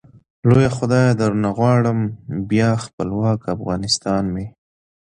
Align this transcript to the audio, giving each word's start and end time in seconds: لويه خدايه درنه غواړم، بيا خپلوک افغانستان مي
لويه 0.47 0.71
خدايه 0.77 1.11
درنه 1.21 1.49
غواړم، 1.57 1.99
بيا 2.49 2.69
خپلوک 2.85 3.41
افغانستان 3.55 4.23
مي 4.33 4.45